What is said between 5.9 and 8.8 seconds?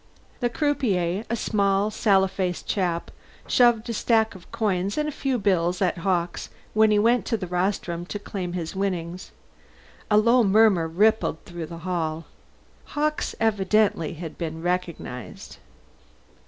Hawkes when he went to the rostrum to claim his